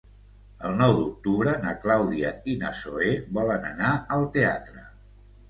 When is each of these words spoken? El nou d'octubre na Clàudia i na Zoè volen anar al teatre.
El 0.69 0.77
nou 0.77 0.93
d'octubre 0.99 1.53
na 1.65 1.73
Clàudia 1.83 2.31
i 2.55 2.57
na 2.65 2.73
Zoè 2.81 3.11
volen 3.37 3.69
anar 3.75 3.93
al 4.19 4.27
teatre. 4.41 4.85